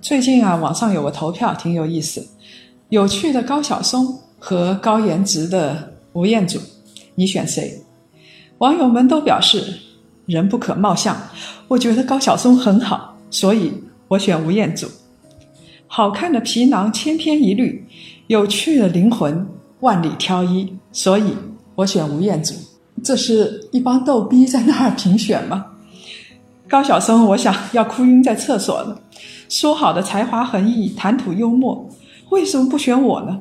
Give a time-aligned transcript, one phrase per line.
[0.00, 2.24] 最近啊，网上有个投票挺有意思，
[2.88, 6.60] 有趣的高晓松和高颜值的吴彦祖，
[7.16, 7.82] 你选谁？
[8.58, 9.76] 网友们都表示
[10.26, 11.16] 人不可貌相，
[11.66, 13.72] 我觉得高晓松很好，所以
[14.06, 14.86] 我选吴彦祖。
[15.88, 17.84] 好看的皮囊千篇一律，
[18.28, 19.44] 有趣的灵魂
[19.80, 21.34] 万里挑一，所以
[21.74, 22.54] 我选吴彦祖。
[23.02, 25.66] 这是一帮逗逼在那儿评选吗？
[26.68, 29.00] 高晓松，我想要哭晕在厕所了。
[29.48, 31.88] 说好的才华横溢、谈吐幽默，
[32.30, 33.40] 为什么不选我呢？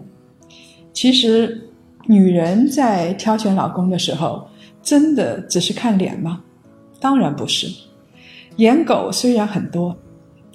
[0.94, 1.70] 其实，
[2.06, 4.48] 女人在挑选老公的时候，
[4.82, 6.42] 真的只是看脸吗？
[7.00, 7.68] 当然不是。
[8.56, 9.96] 颜狗虽然很多，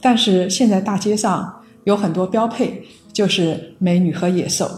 [0.01, 4.69] 但是现在大街上有很多标配，就是美女和野兽。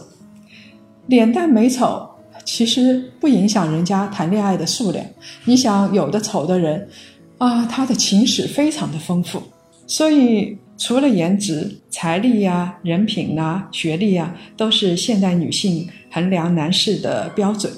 [1.07, 2.11] 脸蛋美丑。
[2.45, 5.03] 其实不影响人家谈恋爱的数量。
[5.47, 6.87] 你想，有的丑的人，
[7.39, 9.43] 啊，他的情史非常的丰富。
[9.87, 17.73] 所以，除了颜值、财力呀、人品呐、学历呀，都是现代女性衡量男士的标准。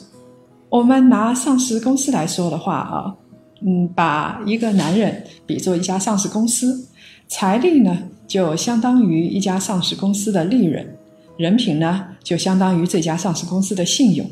[0.69, 3.14] 我们拿上市公司来说的话啊，
[3.64, 6.88] 嗯，把一个男人比作一家上市公司，
[7.28, 10.84] 财力呢就相当于一家上市公司的利润，
[11.36, 14.28] 人品呢就相当于这家上市公司的信用。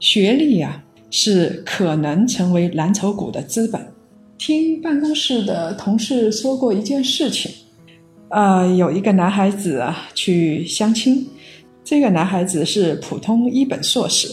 [0.00, 3.84] 学历呀，是可能成为蓝筹股的资本。
[4.38, 7.52] 听办公室的同事说过一件事情，
[8.30, 11.26] 呃，有一个男孩子啊去相亲，
[11.82, 14.28] 这个男孩子是普通一本硕士，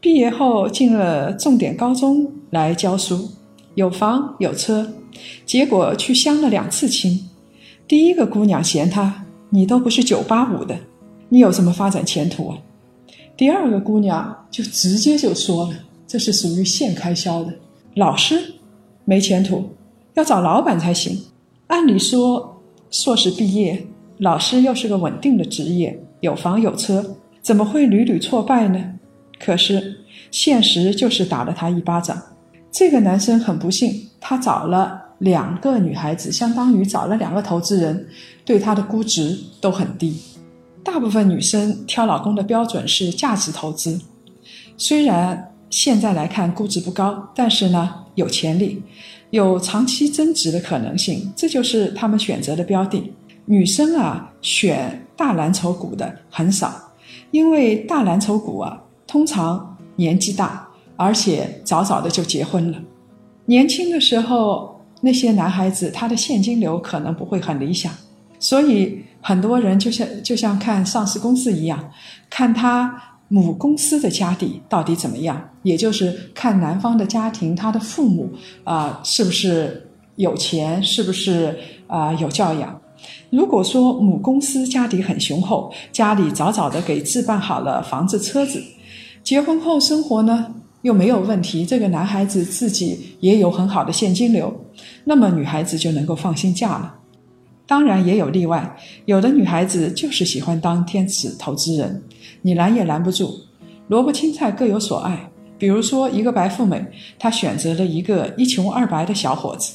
[0.00, 3.28] 毕业后进了重点高中来教书，
[3.74, 4.88] 有房有车，
[5.44, 7.28] 结果去相了两次亲。
[7.88, 10.78] 第一个姑娘嫌他，你都不是九八五的，
[11.28, 12.58] 你有什么发展前途啊？
[13.36, 15.74] 第二个姑娘就直接就说了
[16.06, 17.52] ：“这是属于现开销的，
[17.96, 18.54] 老师
[19.04, 19.70] 没前途，
[20.14, 21.20] 要找老板才行。
[21.66, 22.53] 按理说，
[22.94, 23.84] 硕士毕业，
[24.18, 27.04] 老师又是个稳定的职业，有房有车，
[27.42, 28.80] 怎么会屡屡挫败呢？
[29.44, 29.96] 可是
[30.30, 32.16] 现实就是打了他一巴掌。
[32.70, 38.06] 这个男生很不幸，他找了两个女孩子，相当于找了两个投资人，
[38.44, 40.16] 对他的估值都很低。”
[40.84, 44.00] 大部分女生挑老公的标准是价值投资，
[44.76, 48.80] 虽然现在来看估值不高，但是呢有潜力，
[49.34, 53.12] 有长期增值的可能性，这就是他们选择的标的。
[53.46, 56.72] 女生啊选大蓝筹股的很少，
[57.32, 62.78] 因为大蓝筹股啊通常年纪大，而且早早的就结婚了。
[63.46, 67.92] 年轻的时候那些男孩子他的现金流可能不会很理想，
[68.38, 69.02] 所以。
[69.26, 71.90] 很多人就像就像看上市公司一样，
[72.28, 72.94] 看他
[73.28, 78.30] 母公司的家底到底怎么样，也就是看男方的家庭，他的父母
[78.62, 82.80] 啊是不是有钱，是不是啊有教养。
[83.30, 88.62] 如果说母公司家底很雄厚，家里早早的给置办好了房子车子，
[89.22, 94.54] 结婚后生活呢又没有问题，这个男孩子自己也有很好的现金流，
[95.04, 96.94] 那么女孩子就能够放心嫁了。
[97.66, 98.76] 当然也有例外，
[99.06, 102.02] 有的女孩子就是喜欢当天使投资人，
[102.42, 103.40] 你拦也拦不住。
[103.88, 106.84] 萝卜青菜各有所爱，比如说一个白富美，
[107.18, 109.72] 她选择了一个一穷二白的小伙子，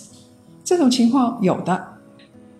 [0.64, 1.88] 这种情况有的。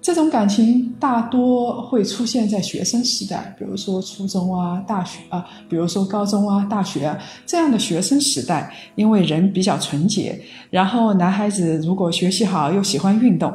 [0.02, 13.54] 这种感情大多会出现在学生时代，比如说初中啊、大学啊，比如说高中啊、大学啊这样的学生时代，因为人比较纯洁，然后男孩子如果学习好又喜欢运动。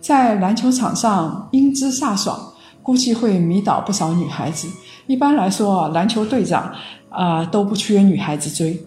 [0.00, 2.52] 在篮球场上英姿飒爽，
[2.82, 4.66] 估计会迷倒不少女孩子。
[5.06, 6.72] 一般来说，篮球队长
[7.10, 8.82] 啊都不缺女孩子追。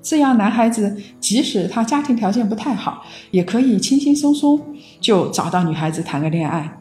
[0.00, 4.60] 这样男孩子即使他家庭条件不太好，也可以轻轻松松
[5.00, 6.78] 就找到女孩子谈个恋爱。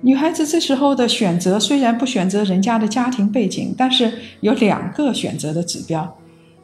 [0.00, 6.16] 女孩子这时候的选择虽然不选择人家的家庭背景，但是有两个选择的指标：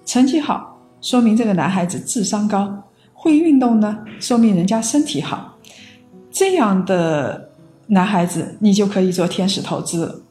[0.04, 2.66] 成绩好，说明这个男孩子智商高；
[3.14, 5.51] 会运动呢，说明人家身体好。
[6.32, 7.50] 这样的
[7.88, 10.24] 男孩子，你就可以做天使投资。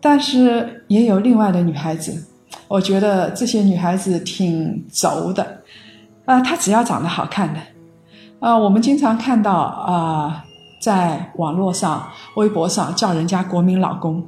[0.00, 2.26] 但是也有另外的女孩子，
[2.68, 5.62] 我觉得这些女孩子挺轴的。
[6.24, 7.60] 啊，她只要长得好看的。
[8.38, 10.44] 啊，我们经常看到啊，
[10.80, 14.24] 在网络上、微博上叫人家国民老公。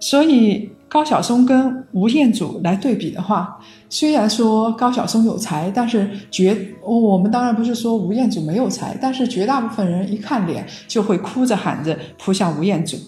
[0.00, 3.58] 所以高晓松跟吴彦祖来对比的话，
[3.88, 12.98] 虽然说高晓松有才，但是绝我们当然不是说吴彦祖没有才，但是绝大部分人一看脸就会哭着喊着扑向吴彦祖。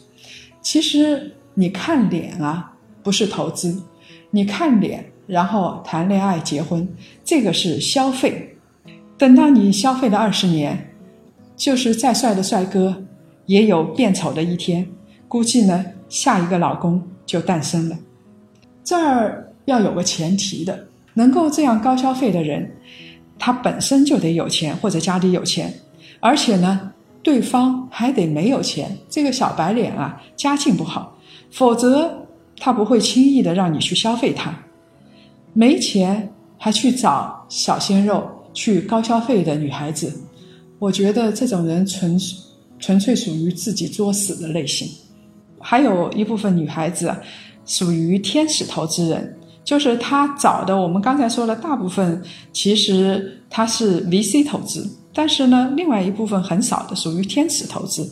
[0.62, 2.72] 其实你看脸啊，
[3.02, 3.78] 不是投资，
[4.30, 5.04] 你看脸。
[5.26, 6.86] 然后谈恋爱、结婚，
[7.22, 8.56] 这个是消费。
[9.16, 10.90] 等到你消费了二十年，
[11.56, 13.04] 就是再帅的帅哥，
[13.46, 14.86] 也有变丑的一天。
[15.26, 17.98] 估计呢，下一个老公就诞生了。
[18.82, 22.70] 这儿要有个前提的，能够这样高消费的人，
[23.38, 25.72] 他本身就得有钱或者家里有钱，
[26.20, 26.92] 而且呢，
[27.22, 28.98] 对方还得没有钱。
[29.08, 31.18] 这个小白脸啊，家境不好，
[31.50, 32.26] 否则
[32.58, 34.54] 他不会轻易的让你去消费他。
[35.54, 40.12] 没钱还去找小鲜肉、去高消费的女孩子，
[40.78, 42.20] 我觉得这种人纯
[42.78, 44.88] 纯粹属于自己作死的类型。
[45.64, 47.10] 还有一部分女孩子
[47.64, 49.34] 属于天使投资人，
[49.64, 52.22] 就是她找的我们刚才说的大部分，
[52.52, 58.06] 其实她是 VC 投资，但是呢，另外一部分很少的属于天使投资。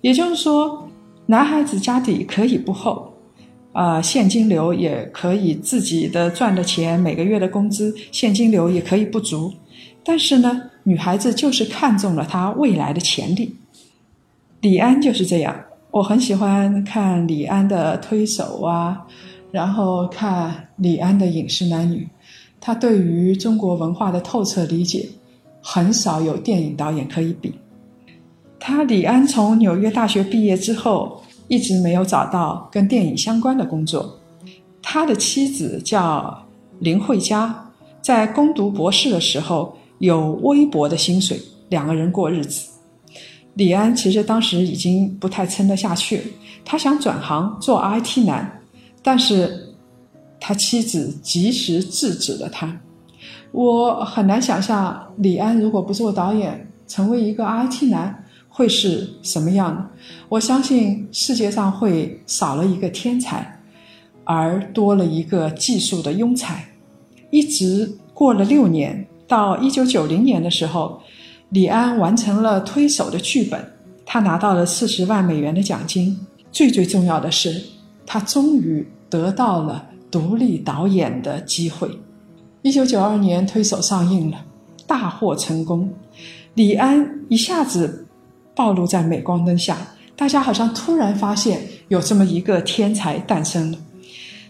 [0.00, 0.88] 也就是说，
[1.26, 3.08] 男孩子家底可以不厚。
[3.72, 9.50] 啊，现金流也可以自己的赚的钱，每个月的工资现金流也可以不足，
[10.04, 13.56] 但是呢，女孩子就是看中了他未来的潜力。
[14.60, 15.56] 李安就是这样，
[15.92, 19.06] 我很喜欢看李安的推手啊，
[19.52, 22.08] 然后看李安的饮食男女，
[22.60, 25.08] 他对于中国文化的透彻理解，
[25.62, 27.54] 很少有电影导演可以比。
[28.58, 31.22] 他李安从纽约大学毕业之后。
[31.48, 34.18] 一直没有找到跟电影相关的工作。
[34.80, 36.42] 他的妻子叫
[36.78, 37.54] 林慧嘉，
[38.00, 41.38] 在攻读博士的时候有微薄的薪水，
[41.68, 42.71] 两个人过日子。
[43.54, 46.34] 李安其实当时已经不太撑得下去，
[46.64, 48.60] 他想转行做 IT 男，
[49.02, 49.74] 但是
[50.40, 52.80] 他妻子及时制止了他。
[53.50, 58.18] 我很难想象李安如果不做导演，成为一个 IT 男。
[58.54, 59.82] 会是什么样的？
[60.28, 63.58] 我相信世界上会少了一个天才，
[64.24, 66.62] 而多了一个技术的庸才。
[67.30, 71.00] 一直过了六年，到一九九零年的时候，
[71.52, 73.62] 李安完成了《推手》的剧本，
[74.06, 76.18] 他拿到了四十万美元的奖金。
[76.50, 77.62] 最最重要的是，
[78.06, 81.90] 他终于得到了独立导演的机会。
[82.62, 84.38] 一九九二年，《推手》上映了，
[84.86, 85.92] 大获成功。
[86.54, 88.06] 李安一下子。
[88.54, 89.78] 暴露在镁光灯下，
[90.14, 93.78] 大家好像突然发现有这么一个天才诞生了。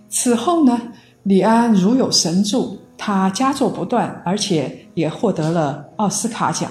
[0.08, 0.76] 此后呢，
[1.22, 6.68] 李安如有神助，他佳作不断，而且也获得了奥斯卡奖。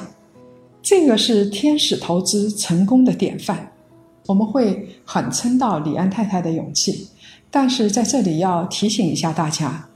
[0.82, 3.72] 这个是天使投资成功的典范。
[4.28, 7.08] 我们会很称道李安太太的勇气，
[7.50, 9.90] 但是在这里要提醒一下大家，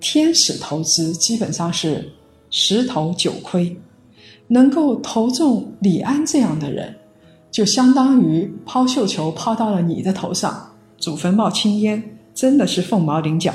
[0.00, 2.12] 天使投资基本上是
[2.50, 3.76] 十投九亏。
[4.48, 6.94] 能够投中李安这样的人，
[7.50, 13.52] 就相当于抛绣球抛到了你的头上，祖坟冒青烟，真的是凤毛麟角。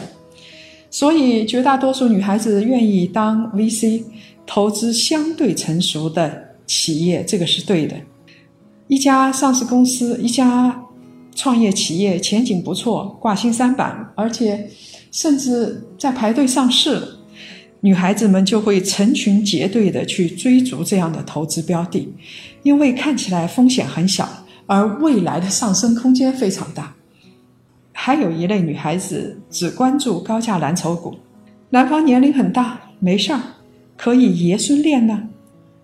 [0.90, 4.04] 所以，绝大多数女孩子愿意当 VC，
[4.46, 7.98] 投资相对成熟的企业，这个是对的。
[8.88, 10.84] 一家上市公司，一家
[11.36, 14.70] 创业企业前景不错，挂新三板，而且
[15.12, 17.08] 甚至在排队上市了。
[17.82, 22.08] 女孩子们就会成群结队的去追逐这样的投资标的，
[22.64, 26.96] 因为看起来风险很小，而未来的上升空间非常大。
[27.92, 31.16] 还有一类女孩子只关注高价蓝筹股，
[31.72, 33.42] 男方年龄很大，没事儿，
[33.98, 35.28] 可以爷孙恋呢；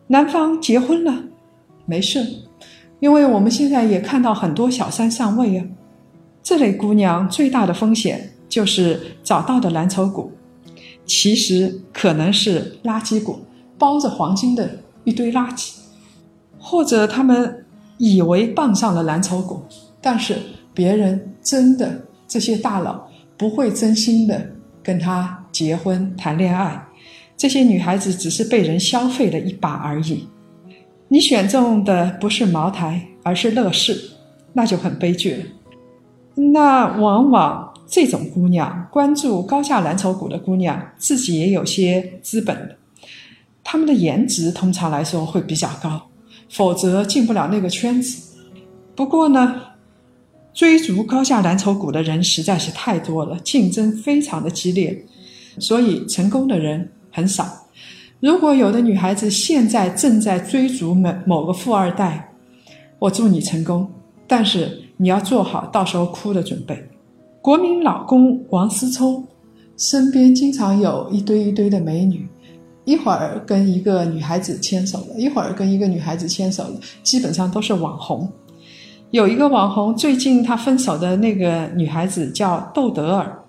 [0.07, 1.23] 男方结婚了，
[1.85, 2.25] 没事，
[2.99, 5.65] 因为我们现在也看到很多小三上位啊。
[6.41, 10.31] 这类姑娘最大的风险就是找到的蓝筹股。
[11.05, 13.39] 其实可能是垃圾股，
[13.77, 14.69] 包着黄金的
[15.05, 15.75] 一堆垃圾，
[16.59, 17.65] 或者他们
[17.97, 19.61] 以为傍上了蓝筹股，
[20.01, 20.37] 但是
[20.73, 24.49] 别人真的这些大佬不会真心的
[24.83, 26.86] 跟他结婚谈恋爱，
[27.37, 30.27] 这些女孩子只是被人消费了一把而已。
[31.07, 34.11] 你选中的不是茅台，而是乐视，
[34.51, 35.45] 那就很悲剧了。
[36.35, 37.73] 那往往。
[37.89, 42.75] 这种姑娘关注高价蓝筹股的姑娘，自己也有些资本的，
[43.63, 46.09] 她们的颜值通常来说会比较高，
[46.49, 48.35] 否则进不了那个圈子。
[48.93, 49.55] 不过呢，
[50.53, 55.05] 追逐高价蓝筹股的人实在是太多了，竞争非常的激烈，
[55.57, 57.43] 所以成功的人很少。
[58.19, 62.31] 如果有的女孩子现在正在追逐某某个富二代，
[62.99, 63.89] 我祝你成功，
[64.27, 66.87] 但是你要做好到时候哭的准备。
[67.41, 69.25] 国民老公王思聪
[69.77, 72.27] 身边经常有一堆一堆的美女，
[72.85, 78.31] 一会儿跟一个女孩子牵手了，一会儿跟一个女孩子牵手了，基本上都是网红。
[79.09, 83.43] 有一个网红，最近他分手的那个女孩子叫窦德尔，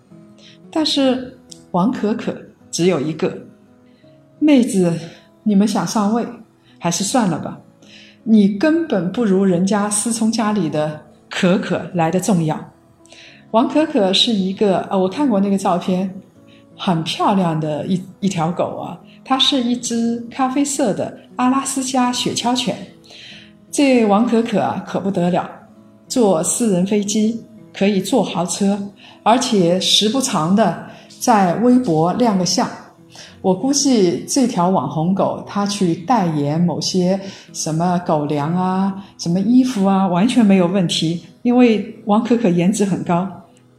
[0.70, 1.38] 但是
[1.72, 2.34] 王可可
[2.70, 3.47] 只有一个。
[4.38, 4.92] 妹子，
[5.42, 6.26] 你们想上位，
[6.78, 7.58] 还是算了吧。
[8.24, 12.72] 你根本不如人家思聪家里的可可来的重要。
[13.52, 16.14] 王可可是一个呃，我看过那个照片，
[16.76, 22.76] 很漂亮的一一条狗啊，它是一只咖啡色的阿拉斯加雪橇犬。
[23.70, 25.48] 这王可可啊，可不得了，
[26.06, 28.78] 坐私人飞机，可以坐豪车，
[29.22, 30.86] 而且时不常的
[31.20, 32.68] 在微博亮个相。
[33.48, 37.18] 我估计这条网红狗，它去代言某些
[37.54, 43.26] 什么狗粮啊、什么衣服啊，完全没有问题，因为王可可颜值很高。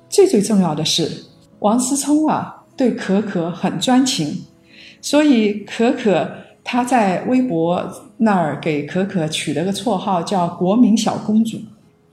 [0.09, 1.07] 最最重要的是，
[1.59, 4.35] 王思聪啊，对可可很专情，
[5.01, 6.27] 所以可可。
[6.63, 7.83] 他在微博
[8.17, 11.59] 那儿给可可取了个绰号，叫“国民小公主”。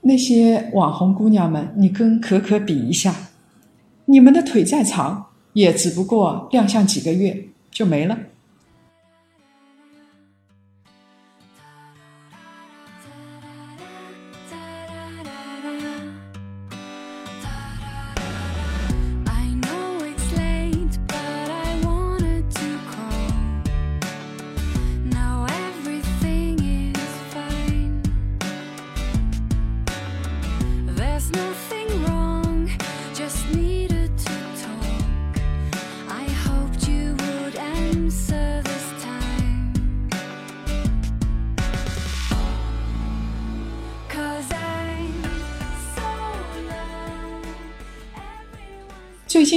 [0.01, 3.15] 那些网红姑娘们，你跟可可比一下，
[4.05, 5.25] 你们的腿再长，
[5.57, 7.35] 也只不过亮相几个月
[7.71, 8.15] 就没了。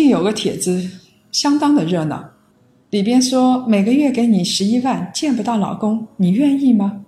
[0.01, 0.83] 近有个帖子
[1.31, 2.25] 相当的热闹，
[2.89, 7.05] 里边说每个月给你十一万，见不到老公，你愿意吗？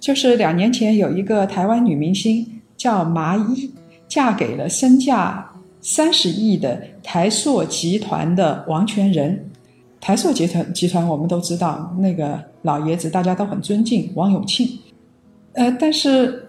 [0.00, 2.44] 就是两年前有一个台湾女明星
[2.76, 3.72] 叫麻衣，
[4.08, 5.48] 嫁给了身价
[5.80, 9.48] 三十亿的台塑集团的王权仁。
[10.00, 14.68] 台塑集团集团我们都知道，那个老爷子大家都很尊敬王永庆。
[15.52, 16.44] 呃，但是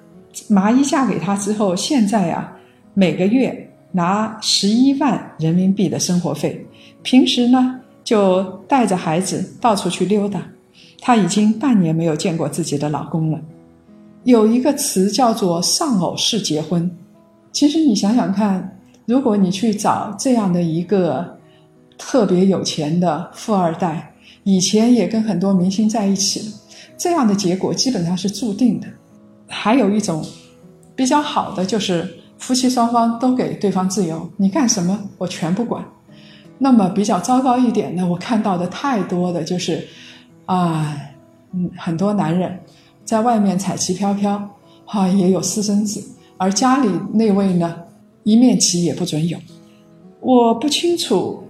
[0.48, 2.52] 麻衣嫁给他之后，现在呀，
[2.96, 3.63] 每个月。
[3.96, 6.66] 拿十一万人民币的生活费，
[7.04, 10.42] 平时呢就带着孩子到处去溜达。
[11.00, 13.40] 她已经半年没有见过自己的老公了。
[14.24, 16.90] 有一个词叫做“丧偶式结婚”。
[17.54, 21.38] 其实你想想看，如果你去找这样的一个
[21.96, 24.12] 特别有钱的富二代，
[24.44, 26.46] 以前也跟很多明星在一起了，
[26.98, 28.88] 这样的结果基本上是注定的。
[29.48, 30.26] 还有一种
[30.96, 32.23] 比较好的就是。
[32.44, 35.82] 夫妻双方都给对方自由，你干什么我全不管。
[36.58, 39.88] 那么比较糟糕一点呢，我看到的太多的就是，
[40.46, 40.94] 啊，
[41.54, 42.60] 嗯，很多男人
[43.06, 44.50] 在外面彩旗飘飘，
[44.84, 46.04] 哈，也有私生子，
[46.36, 47.74] 而家里那位呢，
[48.24, 49.38] 一面旗也不准有。
[50.20, 51.46] 我不清楚，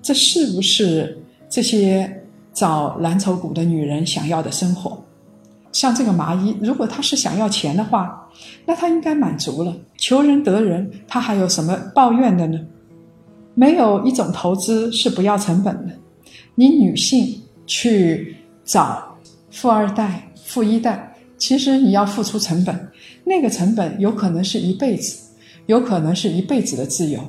[0.00, 5.02] 这是不是这些找蓝筹股的女人想要的生活？
[5.70, 8.26] 像这个麻衣，如果他是想要钱的话，
[8.64, 12.58] 那他应该满足了，求人得人，他还有什么抱怨的呢？
[13.54, 15.92] 没有一种投资是不要成本的。
[16.54, 19.16] 你女性去找
[19.50, 22.88] 富二代、富一代，其实你要付出成本，
[23.24, 25.18] 那个成本有可能是一辈子，
[25.66, 27.20] 有可能是一辈子的自由。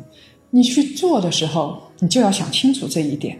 [0.49, 3.37] 你去做的时候，你就要想清楚这一点。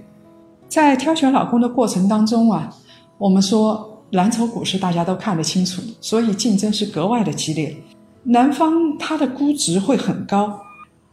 [0.68, 2.70] 在挑选老公的过程当中啊，
[3.18, 3.89] 我们说。
[4.12, 7.76] 蓝筹股市大家都看得清楚，所以竞争是格外的激烈。
[8.24, 10.60] 男方他的估值会很高，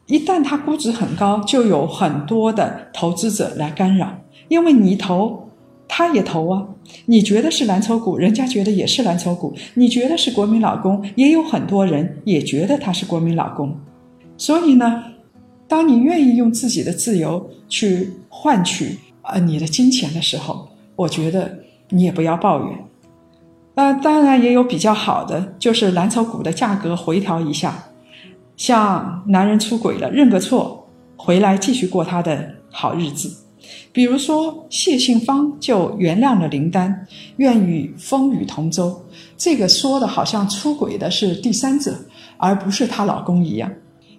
[0.06, 4.10] 一旦他估值很高，就有很多的投资者来干扰，
[4.48, 5.46] 因为你投，
[5.86, 6.66] 他也投啊。
[7.04, 13.78] 你觉得是蓝筹股，人家觉得也是蓝筹股；你觉得是国民老公，也有很多人也觉得他是国民老公。
[14.38, 15.04] 所以呢，
[15.68, 21.58] 当你愿意用自己的自由去换取呃你的金钱的时候，我觉得。
[21.88, 22.78] 你也不要抱怨，
[23.76, 27.76] 呃，当然也有比较好的，就是蓝筹股的价格回调一下，
[28.56, 33.30] 像男人出轨了认个错，回来继续过他的好日子。
[33.92, 37.06] 比如说谢杏芳就原谅了林丹，
[37.36, 38.98] 愿与风雨同舟。
[39.36, 41.94] 这个说的好像出轨的是第三者，
[42.38, 43.70] 而不是她老公一样。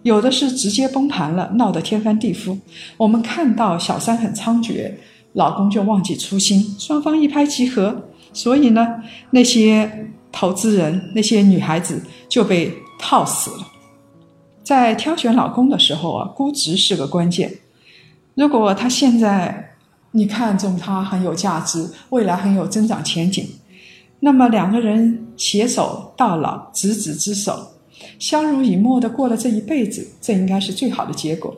[0.04, 2.56] 有的是直接崩盘了，闹得天翻地覆。
[2.96, 4.94] 我们看到小三很猖獗。
[5.34, 8.07] 老公就忘记初心，双方一拍即合。
[8.34, 13.68] 所以呢，那些投资人那些女孩子就被套死了。
[14.64, 17.52] 在挑选老公的时候啊，估值是个关键。
[18.36, 19.76] 如果他现在
[20.12, 23.48] 你看中他很有价值，未来很有增长前景，
[24.20, 27.72] 那么两个人携手到老，执子之手，
[28.20, 31.56] 相濡以沫的过了这一辈子，这应该是最好的结果。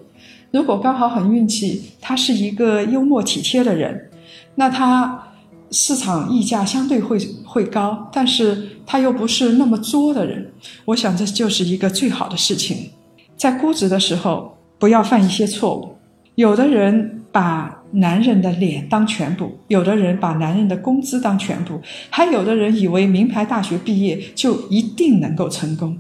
[0.51, 4.09] 如果刚好很运气，他是一个幽默体贴的人，
[4.55, 5.25] 那他。
[5.71, 10.51] 市场溢价相对会会高，但是他又不是那么作的人，
[10.85, 12.89] 我想这就是一个最好的事情。
[13.37, 15.95] 在估值的时候，不要犯一些错误。
[16.35, 25.97] 有的人把男人的脸当全部，有的人把男人的工资当全部，还有的人以为名牌大学毕业就一定能够成功，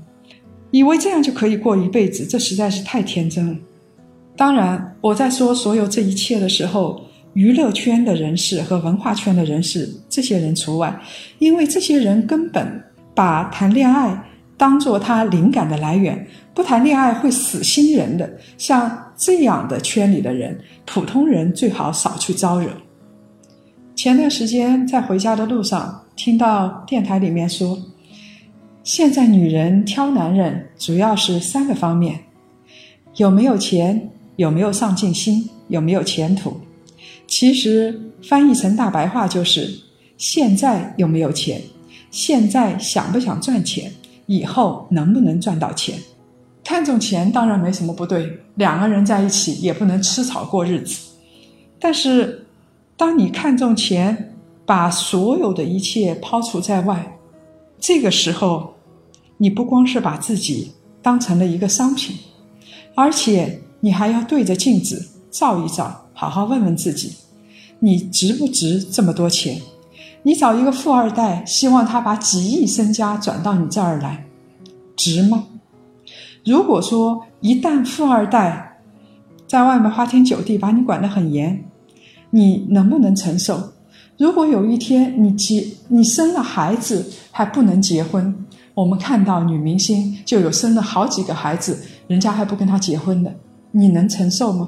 [0.71, 3.55] 以为这样就可以过一辈子，这实在是太天真了。
[4.35, 7.01] 当然，我在说所有这一切的时候。
[7.39, 10.93] 娱乐圈的人士和文化圈的人士，这些人除外，
[11.37, 12.83] 因为这些人根本
[13.15, 14.21] 把谈恋爱
[14.57, 18.29] 当做他灵感的来源，不谈恋爱会死心人的。
[18.57, 22.67] 像这样的圈里的人，普通人最好少去招惹。
[23.95, 27.79] 前段时间在回家的路上，听到电台里面说，
[28.83, 32.19] 现在女人挑男人主要是三个方面：
[33.15, 36.59] 有没有钱，有没有上进心，有没有前途。
[37.29, 39.71] 其实翻译成大白话就是：
[40.17, 41.61] 现在有没有钱？
[42.09, 43.93] 现在想不想赚钱？
[44.25, 45.97] 以后能不能赚到钱？
[46.63, 50.99] 看重钱当然没什么不对，两个人在一起也不能吃草过日子。
[51.79, 52.45] 但是，
[52.97, 54.33] 当你看重钱，
[54.65, 57.17] 把所有的一切抛除在外，
[57.79, 58.73] 这个时候，
[59.37, 60.71] 你不光是把自己
[61.01, 62.17] 当成了一个商品，
[62.95, 66.08] 而且你还要对着镜子照一照。
[66.19, 67.13] 好好问问自己，
[67.79, 69.61] 你值不值这么多钱？
[70.23, 74.25] 你找一个富二代，希望他把几亿身家转到你这儿来，
[74.97, 75.45] 值吗？
[76.43, 78.81] 如果说一旦富二代
[79.47, 81.63] 在外面花天酒地，把你管得很严，
[82.31, 83.71] 你能不能承受？
[84.17, 91.79] 如果有一天你结你生了孩子还不能结婚，我们看到女明星就有生了好几个孩子，
[92.09, 93.33] 人家还不跟他结婚的，
[93.71, 94.67] 你能承受吗？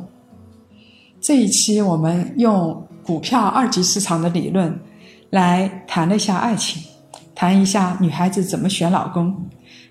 [1.22, 4.78] 这一期我们用股票二级市场的理论
[5.30, 6.82] 来谈了一下爱情，
[7.36, 9.34] 谈一下女孩子怎么选老公。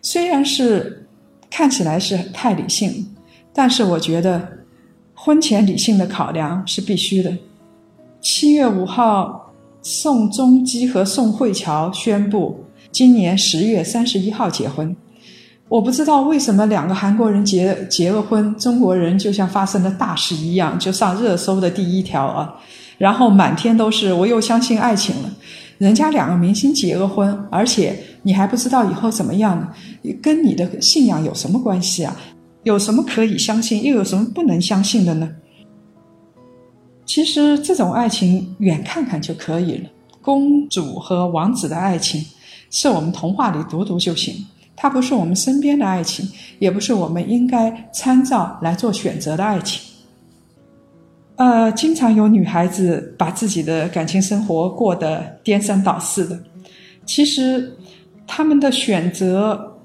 [0.03, 1.09] 虽然是
[1.49, 3.14] 看起来是太理性，
[3.53, 4.47] 但是我觉得
[5.14, 7.33] 婚前理性的考量是必须的。
[8.21, 14.95] 七月五号，宋仲基和宋慧乔宣布今年十月三十一号结婚。
[15.71, 22.53] 我不知道为什么两个韩国人结结了婚，中国人就像发生了大事一样，就上热搜的第一条啊，
[22.99, 25.31] 然后满天都是我又相信爱情了。
[25.79, 29.69] 人家两个明星结了婚，而且你还不知道以后怎么样呢？
[30.21, 32.17] 跟你的信仰有什么关系啊？
[32.65, 35.31] 有什么可以相信，又有什么不能相信的呢？
[37.07, 39.89] 其实这种爱情远看看就可以了，
[40.21, 42.25] 公主和王子的爱情
[42.71, 44.35] 是我们童话里读读就行。
[44.83, 46.27] 它不是我们身边的爱情，
[46.59, 49.83] 也不是我们应该参照来做选择的爱情。
[51.37, 56.38] 呃，经常有女孩子把自己的感情生活过得颠三倒四的。
[57.05, 57.77] 其实，
[58.27, 59.77] 他们的选择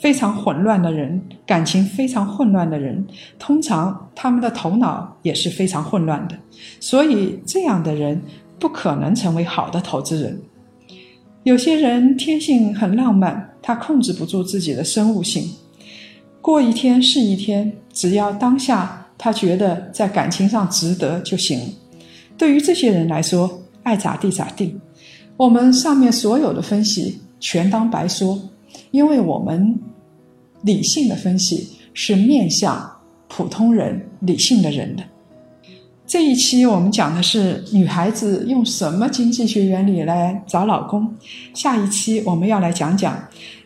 [0.00, 3.06] 非常混乱的人，感情非常混乱的人，
[3.38, 6.36] 通常他们的头脑也是非常混乱的。
[6.80, 8.20] 所以，这样的人
[8.58, 10.40] 不可能成为好的投资人。
[11.44, 15.48] 有些人天性很浪漫，他控制不住自己的生物性，
[16.40, 21.60] 过一天是一天，只要当下他觉得在感情上值得就行。
[22.38, 24.74] 对于这些人来说，爱咋地咋地。
[25.36, 28.40] 我们上面所有的分析全当白说，
[28.90, 29.78] 因为我们
[30.62, 32.90] 理性的分析是面向
[33.28, 35.02] 普通人、理性的人的。
[36.10, 41.08] 这一期我们讲的是女孩子用什么经济学原理来找老公，
[41.54, 43.16] 下一期我们要来讲讲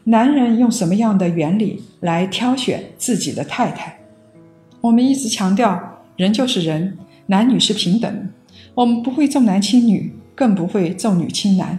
[0.04, 3.98] 男人用什么样的原理来挑选自己的太太。
[4.83, 5.80] 我们一直强调
[6.18, 8.28] 人就是人，男女是平等，
[8.74, 11.78] 我们不会重男轻女，更不会重女轻男。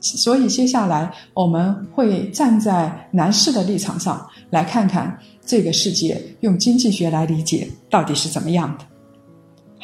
[0.00, 8.84] 所以接下来我们会站在男士的立场上来看看这个世界用经济学来理解到底是怎么样的。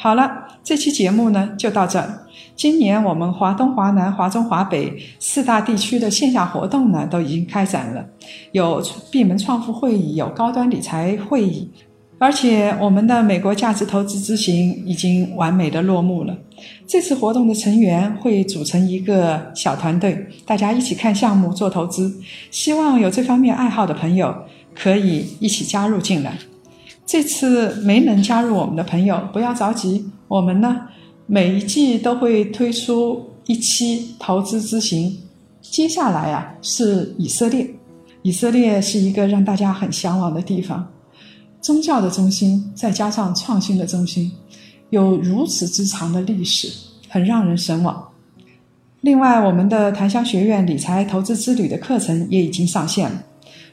[0.01, 2.25] 好了，这期节目呢就到这儿。
[2.55, 8.05] 今年我们华东、华南、华中、华北四大地区的线下活动呢都已经开展了，
[8.53, 8.81] 有
[9.11, 11.69] 闭门创富会议，有高端理财会议。
[12.17, 16.33] 而且我们的美国价值投资之行已经完美的落幕了。
[16.87, 22.09] 这次活动的成员会组成一个小团队，大家一起看项目、做投资。
[22.51, 24.33] 希望有这方面爱好的朋友
[24.73, 26.37] 可以一起加入进来。
[27.09, 30.79] 这次没能加入我们的朋友不要着急，我们呢
[31.25, 35.17] 每一季都会推出一期投资之行。
[35.59, 37.67] 接下来啊是以色列，
[38.21, 40.87] 以色列是一个让大家很向往的地方。
[41.59, 44.31] 宗教的中心，再加上创新的中心，
[44.91, 46.71] 有如此之长的历史，
[47.09, 48.07] 很让人神往。
[49.01, 53.23] 另外，我们的檀香学院理财投资之旅的课程也已经上线了。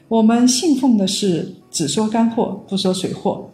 [0.07, 3.49] 我们信奉的是只说干货，不说水货，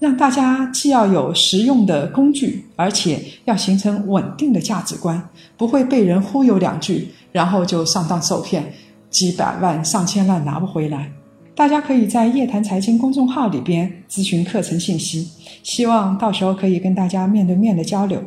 [0.00, 8.72] 让大家既要有实用的工具，而且要形成稳定的价值观，不会被人忽悠两句，然后就上当受骗，
[9.10, 11.10] 几百万、上千万拿不回来。
[11.54, 15.28] 大家可以在夜谈财经公众号里边咨询课程信息，
[15.62, 18.20] 希望到时候可以跟大家面对面的交流。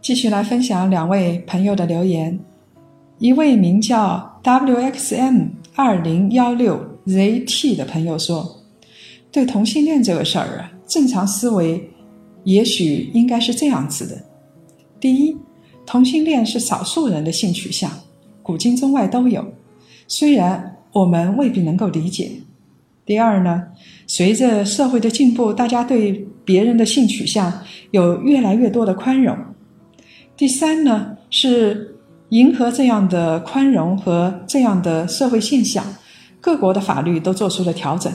[0.00, 2.40] 继续来分享两位朋友的留言，
[3.18, 5.50] 一位名叫 WXM
[5.82, 8.64] 二零幺六 ZT 的朋友说
[9.32, 11.88] ：“对同性恋这个事儿啊，正常思维
[12.44, 14.22] 也许应该是这样子的：
[15.00, 15.34] 第一，
[15.86, 17.90] 同性恋是少数人的性取向，
[18.42, 19.42] 古今中外都有，
[20.06, 22.28] 虽然。”我们未必能够理解。
[23.06, 23.62] 第二呢，
[24.08, 27.62] 随着社会的进步，大家对别人的性取向
[27.92, 29.38] 有越来越多的宽容。
[30.36, 31.94] 第三呢，是
[32.30, 35.84] 迎合这样的宽容和这样的社会现象，
[36.40, 38.12] 各国的法律都做出了调整。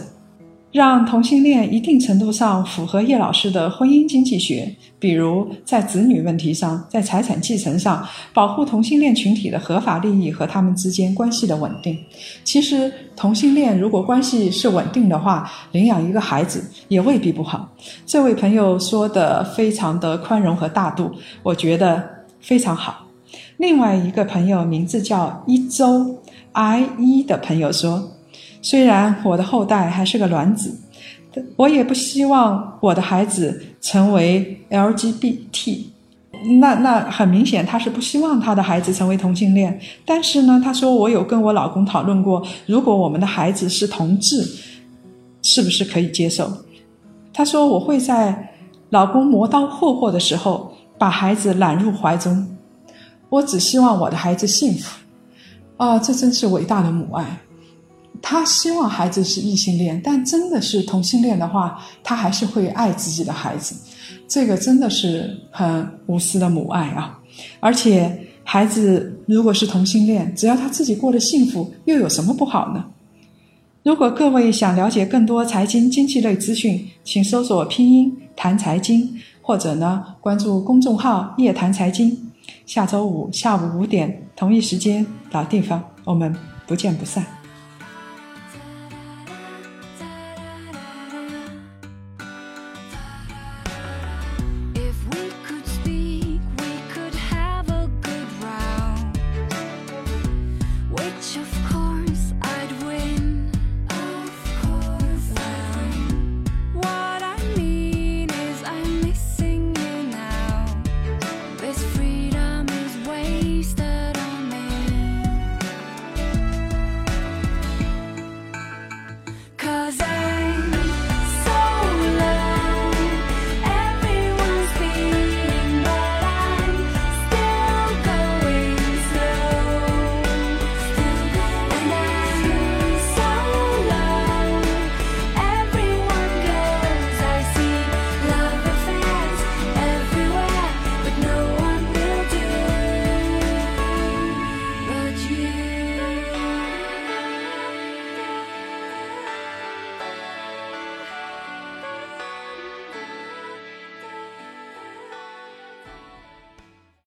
[0.72, 11.98] 让同性恋一定程度上符合叶老师的婚姻经济学，比如在子女问题上，在财产继承上，保护同性恋群体的合法利益和他们之间关系的稳定。
[12.44, 17.70] 其实，同性恋如果关系是稳定的话，领养一个孩子也未必不好。
[18.06, 22.04] 这位朋友说的非常的宽容和大度，我觉得
[22.42, 23.05] 非常好。
[23.58, 26.22] 另外一个朋友名字叫一周
[26.54, 28.12] I 一的朋友说。
[28.62, 30.76] 虽然我的后代还是个卵子，
[31.56, 35.84] 我也不希望我的孩子成为 LGBT。
[36.60, 39.80] 那那很明显，他是不希望他的孩子成为同性恋。
[40.04, 44.44] 但是呢，他说我有跟我老公讨论过，如果我们的孩子是同志，
[45.44, 46.52] 是不是可以接受？
[47.32, 48.50] 他说我会在
[48.90, 52.48] 老公磨刀霍霍的时候把孩子揽入怀中。
[53.36, 54.98] 我只希望我的孩子幸福。
[55.76, 57.38] 啊，这真是伟大的母爱。
[58.22, 63.76] 他希望孩子是异性恋，但真的是同性恋的话，他还是会爱自己的孩子。
[64.26, 67.20] 这个真的是很无私的母爱啊！
[67.60, 72.86] 而且，孩子如果是同性恋，只要他自己过得幸福，又有什么不好呢？
[73.84, 82.25] 如果各位想了解更多财经经济类资讯，请搜索拼音谈财经，或者呢关注公众号夜谈财经。
[82.66, 87.35] 下周五下午五点同一时间老地方，我们不见不散。